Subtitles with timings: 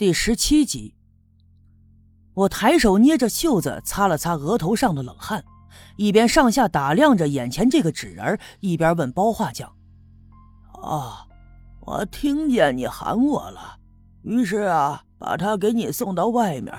[0.00, 0.94] 第十七集，
[2.32, 5.44] 我抬手捏着袖子擦了擦额头上的冷汗，
[5.98, 9.70] 一边上下打量着眼前这个纸人，一边问包画匠
[10.82, 11.26] ：“啊，
[11.80, 13.76] 我听见你喊我了，
[14.22, 16.74] 于是啊，把他给你送到外面。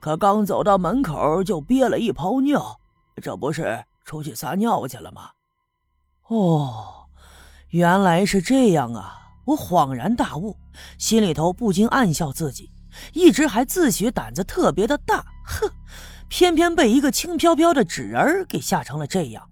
[0.00, 2.80] 可刚走到门口就憋了一泡尿，
[3.20, 5.32] 这不是出去撒尿去了吗？”
[6.28, 7.08] 哦，
[7.68, 9.18] 原来是这样啊。
[9.44, 10.56] 我恍然大悟，
[10.98, 12.70] 心里头不禁暗笑自己，
[13.12, 15.70] 一直还自诩胆子特别的大，哼，
[16.28, 19.48] 偏偏被一个轻飘飘的纸人给吓成了这样。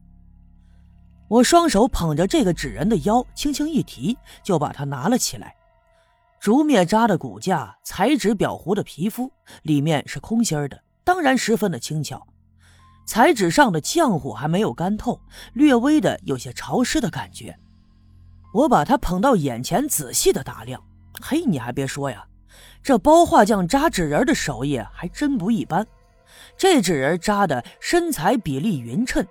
[1.28, 5.54] 我双手捧着这个纸人的腰，轻轻一提，就把它拿了起来。
[6.40, 9.30] 竹篾扎的骨架，彩纸裱糊的皮肤，
[9.62, 12.26] 里面是空心的，当然十分的轻巧。
[13.06, 15.20] 彩纸上的浆糊还没有干透，
[15.52, 17.58] 略微的有些潮湿的感觉。
[18.58, 20.82] 我把他捧到眼前，仔细的打量。
[21.20, 22.24] 嘿，你还别说呀，
[22.82, 25.86] 这包画匠扎纸人的手艺还真不一般。
[26.56, 29.24] 这纸人扎的身材比例匀称，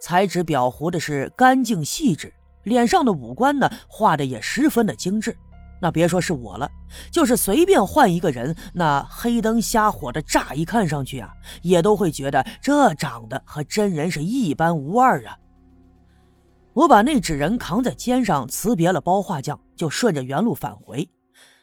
[0.00, 5.36] 彩纸裱糊的是干净细致，脸上的五官呢画的也十分的精致。
[5.78, 6.70] 那别说是我了，
[7.10, 15.36] 就是随便换一个人，那黑灯瞎火的，乍一看上去啊，也都会觉得这长得和真人是一般无二啊。
[16.74, 21.10] 我把那纸人扛在肩上，辞别了包画匠，就顺着原路返回，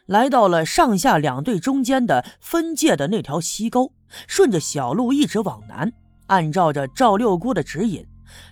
[0.06, 3.92] 来到了上下两队中间的分界的那条溪沟，
[4.28, 5.92] 顺着小路一直往南，
[6.28, 8.06] 按照着赵六姑的指引，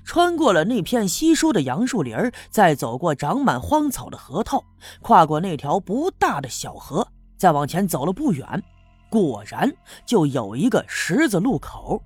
[0.03, 2.17] 穿过了那片稀疏的杨树林
[2.49, 4.63] 再走过长满荒草的河套，
[5.01, 8.63] 跨过那条不大的小河，再往前走了不远，
[9.11, 9.71] 果然
[10.07, 12.01] 就有一个十字路口。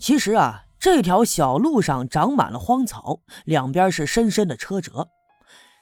[0.00, 0.64] 其实啊。
[0.82, 5.06] 这条小路上长满了荒草，两边是深深的车辙。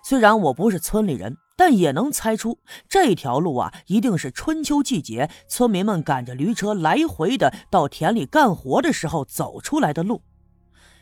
[0.04, 10.20] 虽然我不是村里人，但也能猜出这条路啊，一定是春秋季节村民们赶着驴车来回的到田里干活的时候走出来的路。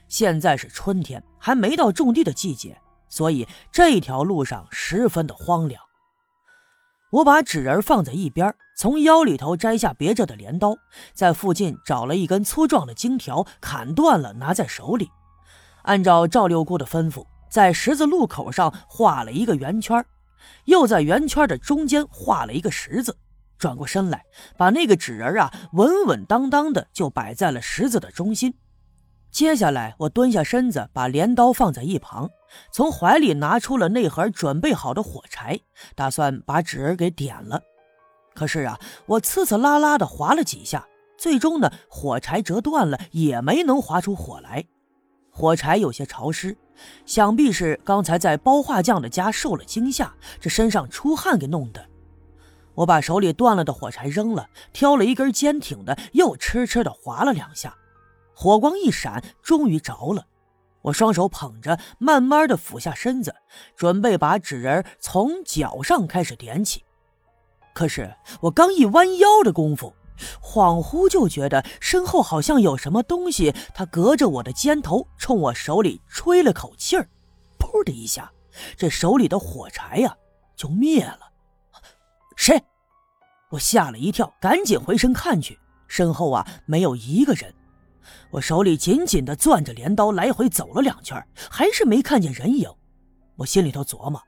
[0.07, 5.88] 现在是春天，还没到种地的季节，所以这条路上十分的荒凉。
[7.11, 10.77] 我把纸人放在一边，从腰里头摘下别着的镰刀，
[11.15, 15.09] 在附近找了一根粗壮的荆条，砍断了，拿在手里。
[15.83, 20.05] 按照赵六姑的吩咐，在十字路口上画了一个圆圈，
[20.67, 23.17] 又在圆圈的中间画了一个十字。
[23.57, 24.23] 转过身来，
[24.59, 28.55] 把那个纸人啊稳稳当当的就摆在了十字的中心。
[29.31, 32.29] 接下来，我蹲下身子，把镰刀放在一旁，
[32.73, 35.61] 从怀里拿出了那盒准备好的火柴，
[35.95, 37.63] 打算把纸人给点了。
[38.35, 40.87] 可是啊，我呲呲啦啦的划了几下，
[41.17, 44.65] 最终呢，火柴折断了，也没能划出火来。
[45.31, 46.57] 火柴有些潮湿，
[47.05, 51.87] 想必是刚才在包画匠的家受了惊吓，这身上出汗给弄的。
[52.75, 57.77] 我把手里断了的火柴扔了，挑了一根坚挺的，又痴痴的划了两下。
[58.41, 60.25] 火光一闪，终于着了。
[60.83, 63.35] 我双手捧着，慢慢的俯下身子，
[63.75, 66.85] 准备把纸人从脚上开始点起。
[67.75, 69.93] 可是我刚一弯腰的功夫，
[70.41, 77.09] 恍惚就觉得身后好像有什么东西，它隔着我的肩头，冲我手里吹了口气儿。
[77.59, 78.31] 噗的一下，
[78.77, 80.17] 这手里的火柴呀
[80.55, 81.33] 就灭了。
[82.37, 82.63] 谁？
[83.51, 87.53] 我吓了一跳，赶紧回身看去，身后啊没有一个人。
[88.31, 92.71] 我手里紧紧地攥着镰刀，来回走了两圈，还是没看见人影。
[93.37, 94.21] 我心里头琢磨，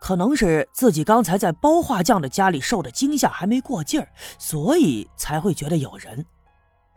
[0.00, 6.24] 可能是自己刚才在包画匠的家里受的惊吓还没过劲儿，所以才会觉得有人。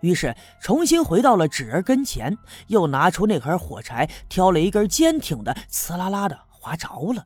[0.02, 2.38] 于是重新回到了纸人跟前，
[2.68, 7.26] 又拿出那盒火柴，挑了一根坚挺的，呲啦啦的划着了。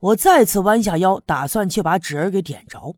[0.00, 2.96] 我再次弯下腰，打算去把纸人给点着。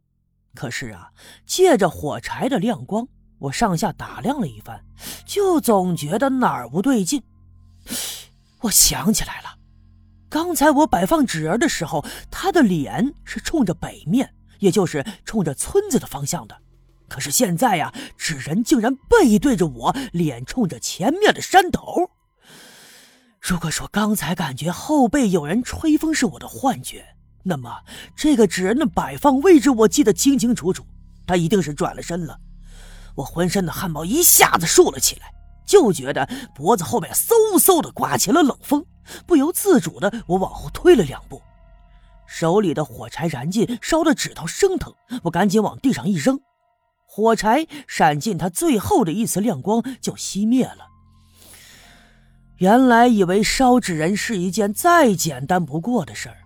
[0.54, 1.10] 可是啊，
[1.44, 3.06] 借着火柴的亮光。
[3.38, 4.80] 我上下打量了一番，
[5.24, 7.22] 就总觉得哪儿不对劲。
[8.60, 9.58] 我想起来了，
[10.28, 16.56] 刚才我摆放纸人的时候，他的脸是冲着北面，也就是冲着村子的方向的。
[17.08, 22.10] 可是现在呀，纸人竟然背对着我，脸冲着前面的山头。
[23.40, 27.04] 如果说刚才感觉后背有人吹风是我的幻觉，
[27.44, 27.82] 那么
[28.16, 30.84] 这个纸人的摆放位置我记得清清楚楚，
[31.26, 32.36] 他一定是转了身了。
[33.16, 35.32] 我浑身的汗毛一下子竖了起来，
[35.66, 38.84] 就觉得脖子后面嗖嗖的刮起了冷风，
[39.26, 41.42] 不由自主的我往后退了两步，
[42.26, 46.38] 手里的火柴燃尽，烧的指头生疼，我赶紧往地上一扔，
[47.06, 50.86] 火柴闪进它最后的一丝亮光就熄灭了。
[52.58, 56.36] 原来以为烧纸人是一件再简单不过的事儿，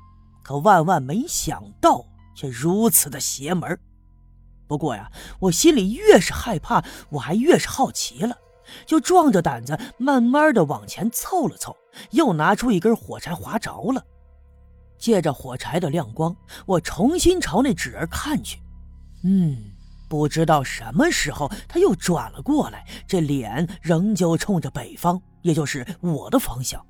[0.43, 3.78] 可万万没想到却如此的邪门。
[4.70, 8.38] 不过呀，我心里越是害怕，我还越是好奇了，
[8.87, 11.76] 就壮着胆子慢慢的往前凑了凑，
[12.12, 14.05] 又拿出一根火柴划着了。
[14.96, 16.37] 借着火柴的亮光，
[16.67, 18.61] 我重新朝那纸人看去，
[19.25, 19.56] 嗯。
[20.08, 26.84] 不知道什么时候，他又转了过来，这脸仍旧冲着北方，也就是我的方向。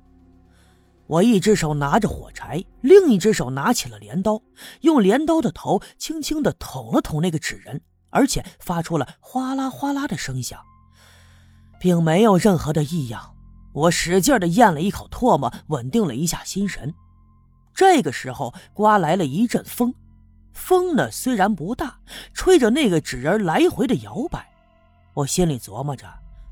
[1.11, 4.41] 我一只手拿着火柴，另一只手拿起了镰刀，
[4.79, 7.81] 用镰刀的头轻轻地捅了捅那个纸人，
[8.11, 10.61] 而且发出了哗啦哗啦的声响，
[11.81, 13.35] 并没有任何的异样。
[13.73, 16.93] 我使劲地咽了一口唾沫，稳定了一下心神。
[17.73, 19.93] 这个时候，刮来了一阵风。
[20.53, 21.99] 风呢虽然不大，
[22.33, 24.49] 吹着那个纸人来回的摇摆。
[25.13, 26.07] 我心里琢磨着，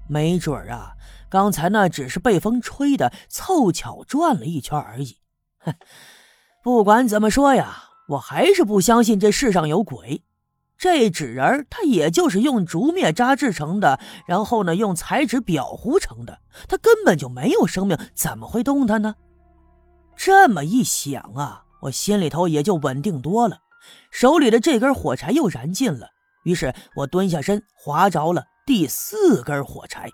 [0.10, 0.94] 没准儿啊，
[1.30, 5.18] 刚才那只是被风吹的，凑巧转了一圈而已。
[5.60, 5.74] 哼，
[6.64, 10.24] 不管怎么说呀，我还是不相信这世上有鬼。
[10.78, 19.16] 这纸人他也就是用竹篾扎制成的，然后呢用彩纸裱糊成的，他根本就没有生命，怎么会动弹呢？
[20.16, 23.60] 这么一想啊，我心里头也就稳定多了。
[24.10, 26.08] 手里的这根火柴又燃尽了，
[26.44, 30.12] 于是我蹲下身，划着了第四根火柴。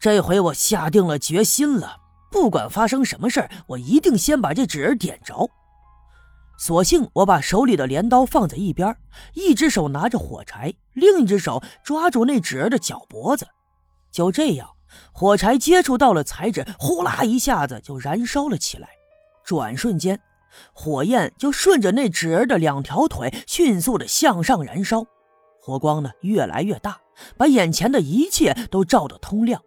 [0.00, 1.98] 这回我下定了决心了，
[2.28, 5.48] 不管发生什么事我一定先把这纸人点着。
[6.58, 8.96] 索性我把手里的镰刀放在一边，
[9.34, 13.46] 一只手拿着火柴，另一只手抓住那纸人的脚脖子。
[14.10, 14.68] 就这样，
[15.12, 18.88] 火柴接触到了彩纸，呼啦一下子就燃烧了起来。
[19.44, 20.20] 转瞬间。
[20.72, 25.04] 火焰就顺着那纸人的两条腿迅速的向上燃烧，
[25.62, 26.98] 火光呢越来越大，
[27.36, 29.62] 把眼前的一切都照得通亮。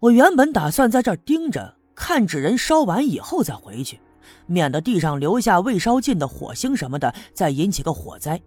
[0.00, 4.00] 我原本打算在这盯着看纸人烧完以后再回去，
[4.46, 8.40] 免得地上留下未烧尽的火星什么的，再引起个火灾。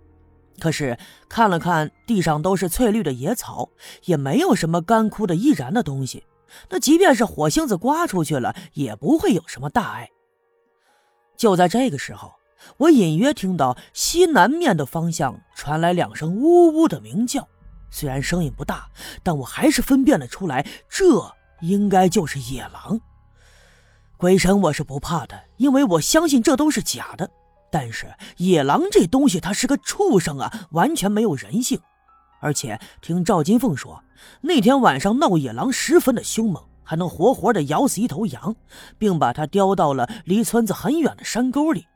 [0.59, 0.97] 可是
[1.27, 3.69] 看了看地上都是翠绿的野草，
[4.05, 6.23] 也没有什么干枯的易燃的东西，
[6.69, 10.09] 那即便是火星子刮出去了，也不会有什么大碍。
[11.37, 12.31] 就在这个时候，
[12.77, 17.45] 我隐约听到西南面的方向传来两声呜呜的鸣叫，
[17.89, 18.87] 虽然声音不大，
[19.23, 21.03] 但我还是分辨了出来，这
[21.61, 22.99] 应该就是野狼。
[24.17, 27.29] 鬼神我是不怕的，因为我相信这都是假的。
[27.71, 31.79] 但是野狼这东西，它是个畜生啊，完全没有人性。
[32.39, 34.03] 而且听赵金凤说，
[34.41, 36.63] 那天晚上闹野狼十分的凶猛。
[36.87, 38.55] 还能活活的咬死一头羊，
[38.99, 41.87] 并把它叼到了离村子很远的山沟里。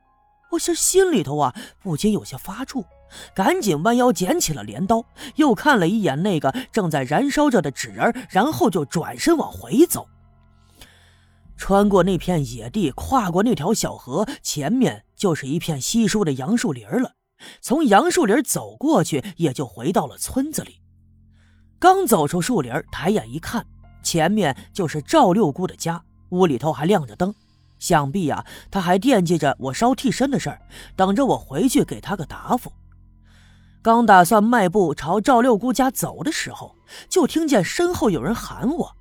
[0.49, 2.83] 我这心里头啊，不禁有些发怵，
[3.33, 10.07] 赶紧弯腰捡起了镰刀，又看了一眼那个正在燃烧着的纸人，然后就转身往回走。
[11.57, 17.13] 穿过那片野地，跨过那条小河，前面就是一片稀疏的杨树林了。
[17.61, 20.81] 从杨树林走过去，也就回到了村子里。
[21.77, 23.65] 刚走出树林，抬眼一看。
[24.01, 27.35] 前面就是赵六姑的家，屋里头还亮着灯，
[27.77, 30.61] 想必呀，他还惦记着我烧替身的事儿，
[30.95, 32.71] 等着我回去给他个答复。
[33.81, 36.75] 刚打算迈步朝赵六姑家走的时候，
[37.07, 38.95] 就听见身后有人喊我：“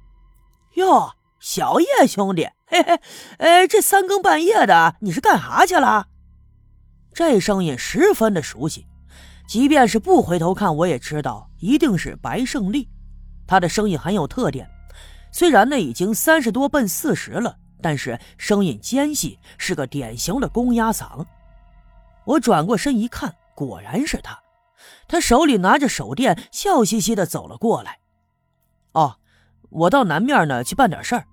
[0.75, 3.01] 哟，小叶兄弟，嘿嘿，
[3.39, 6.07] 哎，这三更半夜的，你是干啥去了？”
[7.13, 8.87] 这声音十分的熟悉，
[9.49, 12.89] 即便是不回头看，我也知道一定是白胜利。
[13.47, 14.71] 他的声音很有特点。
[15.33, 21.27] 虽然呢已经三十多奔四十了，但是声音尖细，是个典型的公鸭嗓。
[22.25, 24.39] 我转过身一看，果然是他。
[25.09, 27.99] 他手里拿着手电，笑嘻嘻的走了过来。
[28.93, 29.17] 哦，
[29.71, 31.25] 我到南面呢去办点事儿。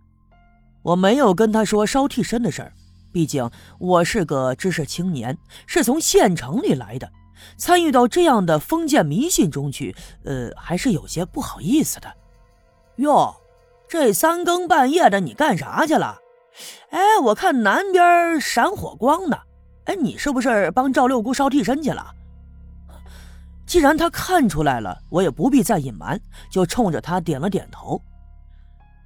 [0.81, 2.73] 我没有跟他说烧替身的事儿，
[3.11, 7.11] 毕竟我是个知识青年，是从县城里来的，
[7.57, 12.11] 参与到这样的封建迷信中去，呃，还是有些不好意思的。
[12.95, 13.35] 哟。
[13.87, 16.17] 这三更半夜的，你干啥去了？
[16.89, 19.37] 哎，我看南边闪火光呢。
[19.85, 22.14] 哎，你是不是帮赵六姑烧替身去了？
[23.75, 26.17] 既然他看出来了，我也不必再隐瞒，
[26.49, 28.01] 就冲着他点了点头。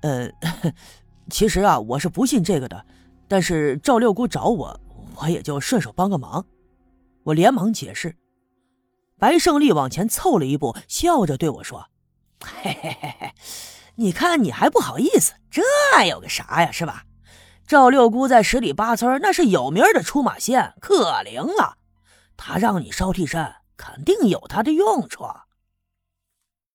[0.04, 0.30] 呃，
[1.32, 2.86] 其实啊，我是不信这个的，
[3.28, 4.80] 但是赵六姑找我，
[5.16, 6.46] 我也就顺手帮个忙。
[7.24, 8.16] 我连忙解释。
[9.18, 11.88] 白胜利往前凑了一步，笑着对我说
[12.46, 13.32] ：“嘿嘿嘿嘿。”
[13.98, 15.64] 你看，你还不好意思，这
[16.08, 17.06] 有个啥呀，是吧？
[17.66, 21.78] 赵六姑在十里八村那是有名的出马仙，可灵了。
[22.38, 25.24] 他让你烧替身，肯定有它的用处。